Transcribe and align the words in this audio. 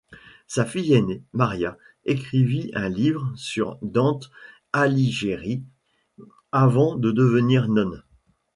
Sa 0.47 0.65
fille 0.65 0.95
aînée, 0.95 1.21
Maria, 1.31 1.77
écrivit 2.05 2.71
un 2.73 2.89
livre 2.89 3.31
sur 3.35 3.77
Dante 3.83 4.31
Alighieri 4.73 5.63
avant 6.51 6.95
de 6.95 7.11
devenir 7.11 7.69
nonne. 7.69 8.03